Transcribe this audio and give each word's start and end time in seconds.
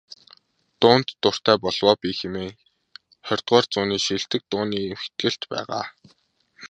"Дуунд 0.79 1.07
дуртай 1.21 1.57
болов 1.63 1.81
оо 1.91 1.95
би" 2.01 2.09
хэмээх 2.19 2.55
ХХ 3.27 3.49
зууны 3.73 3.97
шилдэг 4.05 4.41
дууны 4.51 4.77
эмхэтгэлд 4.91 5.41
байгаа. 5.51 5.85